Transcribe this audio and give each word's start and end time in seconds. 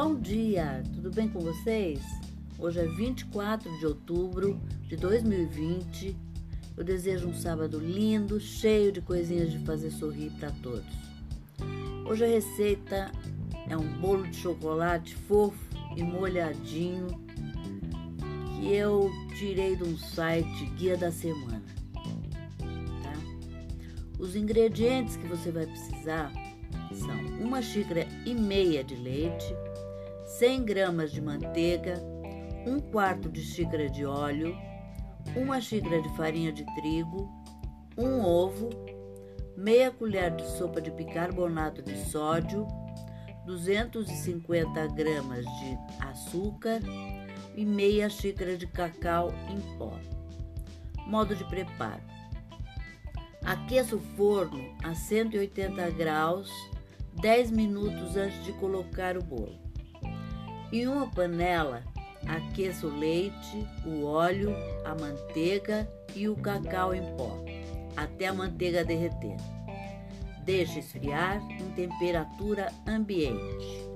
Bom 0.00 0.14
dia, 0.14 0.80
tudo 0.94 1.10
bem 1.10 1.28
com 1.28 1.40
vocês? 1.40 1.98
Hoje 2.56 2.78
é 2.78 2.86
24 2.86 3.68
de 3.80 3.84
outubro 3.84 4.60
de 4.86 4.94
2020. 4.94 6.16
Eu 6.76 6.84
desejo 6.84 7.26
um 7.26 7.34
sábado 7.34 7.80
lindo, 7.80 8.38
cheio 8.38 8.92
de 8.92 9.00
coisinhas 9.00 9.50
de 9.50 9.58
fazer 9.66 9.90
sorrir 9.90 10.30
para 10.38 10.52
todos. 10.62 10.86
Hoje 12.08 12.24
a 12.24 12.28
receita 12.28 13.10
é 13.68 13.76
um 13.76 13.88
bolo 13.98 14.28
de 14.28 14.36
chocolate 14.36 15.16
fofo 15.16 15.58
e 15.96 16.02
molhadinho 16.04 17.08
que 18.54 18.72
eu 18.72 19.10
tirei 19.36 19.74
de 19.74 19.82
um 19.82 19.98
site 19.98 20.64
Guia 20.76 20.96
da 20.96 21.10
Semana. 21.10 21.60
Tá? 23.02 23.14
Os 24.16 24.36
ingredientes 24.36 25.16
que 25.16 25.26
você 25.26 25.50
vai 25.50 25.66
precisar 25.66 26.32
são 26.92 27.16
uma 27.40 27.60
xícara 27.60 28.06
e 28.24 28.32
meia 28.32 28.84
de 28.84 28.94
leite, 28.94 29.54
100 30.28 30.64
gramas 30.66 31.10
de 31.10 31.22
manteiga, 31.22 31.94
um 32.66 32.78
quarto 32.78 33.30
de 33.30 33.40
xícara 33.40 33.88
de 33.88 34.04
óleo, 34.04 34.54
uma 35.34 35.58
xícara 35.58 36.02
de 36.02 36.16
farinha 36.16 36.52
de 36.52 36.66
trigo, 36.74 37.26
um 37.96 38.20
ovo, 38.20 38.68
meia 39.56 39.90
colher 39.90 40.36
de 40.36 40.46
sopa 40.46 40.82
de 40.82 40.90
bicarbonato 40.90 41.82
de 41.82 41.96
sódio, 42.10 42.68
250 43.46 44.88
gramas 44.88 45.46
de 45.46 45.78
açúcar 45.98 46.80
e 47.56 47.64
meia 47.64 48.10
xícara 48.10 48.54
de 48.54 48.66
cacau 48.66 49.32
em 49.48 49.78
pó. 49.78 49.98
Modo 51.06 51.34
de 51.34 51.44
preparo: 51.44 52.02
aqueça 53.42 53.96
o 53.96 54.00
forno 54.14 54.76
a 54.84 54.94
180 54.94 55.90
graus 55.92 56.52
10 57.22 57.50
minutos 57.50 58.14
antes 58.14 58.44
de 58.44 58.52
colocar 58.52 59.16
o 59.16 59.22
bolo. 59.22 59.67
Em 60.70 60.86
uma 60.86 61.06
panela, 61.06 61.82
aqueça 62.26 62.86
o 62.86 62.94
leite, 62.94 63.66
o 63.86 64.04
óleo, 64.04 64.54
a 64.84 64.94
manteiga 64.94 65.90
e 66.14 66.28
o 66.28 66.36
cacau 66.36 66.94
em 66.94 67.00
pó, 67.16 67.42
até 67.96 68.26
a 68.26 68.34
manteiga 68.34 68.84
derreter. 68.84 69.36
Deixe 70.44 70.80
esfriar 70.80 71.40
em 71.50 71.70
temperatura 71.70 72.70
ambiente. 72.86 73.88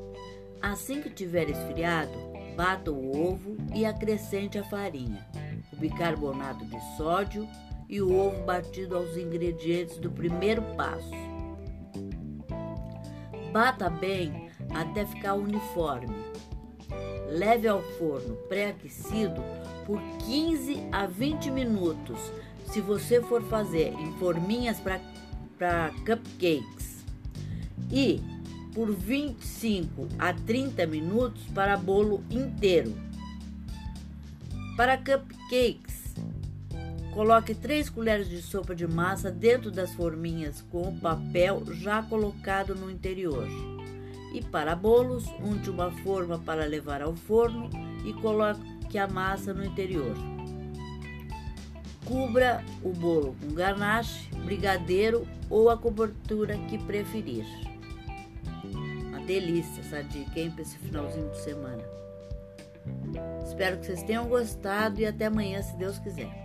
Assim 0.62 1.02
que 1.02 1.10
tiver 1.10 1.50
esfriado, 1.50 2.12
bata 2.56 2.90
o 2.90 3.32
ovo 3.32 3.58
e 3.74 3.84
acrescente 3.84 4.58
a 4.58 4.64
farinha, 4.64 5.26
o 5.74 5.76
bicarbonato 5.76 6.64
de 6.64 6.80
sódio 6.96 7.46
e 7.86 8.00
o 8.00 8.18
ovo 8.18 8.44
batido 8.44 8.96
aos 8.96 9.14
ingredientes 9.18 9.98
do 9.98 10.10
primeiro 10.10 10.62
passo. 10.74 11.10
Bata 13.52 13.90
bem 13.90 14.48
até 14.74 15.04
ficar 15.04 15.34
uniforme 15.34 16.32
Leve 17.30 17.68
ao 17.68 17.82
forno 17.82 18.36
pré-aquecido 18.48 19.42
por 19.86 20.00
15 20.26 20.86
a 20.92 21.06
20 21.06 21.50
minutos, 21.50 22.18
se 22.66 22.80
você 22.80 23.20
for 23.22 23.42
fazer 23.42 23.92
em 23.94 24.12
forminhas 24.18 24.78
para 24.80 25.90
cupcakes, 26.06 27.04
e 27.90 28.20
por 28.74 28.90
25 28.90 30.08
a 30.18 30.32
30 30.32 30.86
minutos 30.86 31.42
para 31.54 31.76
bolo 31.76 32.24
inteiro. 32.30 32.94
Para 34.76 34.96
cupcakes, 34.96 36.14
coloque 37.12 37.54
3 37.54 37.90
colheres 37.90 38.28
de 38.28 38.40
sopa 38.40 38.74
de 38.74 38.86
massa 38.86 39.30
dentro 39.30 39.70
das 39.70 39.92
forminhas 39.92 40.62
com 40.70 40.88
o 40.88 40.98
papel 40.98 41.62
já 41.74 42.02
colocado 42.02 42.74
no 42.74 42.90
interior. 42.90 43.46
E 44.32 44.42
para 44.42 44.74
bolos, 44.74 45.26
unte 45.42 45.68
uma 45.68 45.90
forma 45.90 46.38
para 46.38 46.64
levar 46.64 47.02
ao 47.02 47.14
forno 47.14 47.68
e 48.04 48.12
coloque 48.14 48.98
a 48.98 49.06
massa 49.06 49.52
no 49.52 49.64
interior. 49.64 50.14
Cubra 52.04 52.64
o 52.82 52.90
bolo 52.90 53.36
com 53.40 53.54
ganache, 53.54 54.28
brigadeiro 54.44 55.26
ou 55.48 55.70
a 55.70 55.76
cobertura 55.76 56.56
que 56.68 56.78
preferir. 56.78 57.44
Uma 59.08 59.20
delícia 59.20 59.80
essa 59.80 60.02
dica, 60.02 60.40
hein, 60.40 60.50
para 60.50 60.62
esse 60.62 60.78
finalzinho 60.78 61.30
de 61.30 61.40
semana. 61.40 61.82
Espero 63.46 63.78
que 63.78 63.86
vocês 63.86 64.02
tenham 64.02 64.26
gostado 64.26 65.00
e 65.00 65.06
até 65.06 65.26
amanhã, 65.26 65.62
se 65.62 65.76
Deus 65.76 65.98
quiser. 65.98 66.41